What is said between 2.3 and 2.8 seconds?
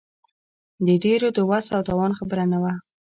نه وه.